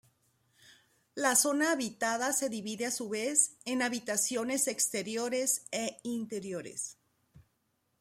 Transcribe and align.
La 1.13 1.35
zona 1.35 1.71
habitada 1.73 2.33
se 2.33 2.49
divide 2.49 2.87
a 2.87 2.91
su 2.91 3.07
vez 3.09 3.57
en 3.65 3.83
habitaciones 3.83 4.65
exteriores 4.67 5.67
e 5.71 5.97
interiores. 6.01 6.97